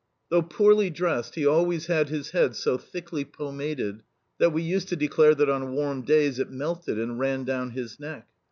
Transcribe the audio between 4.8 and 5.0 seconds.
to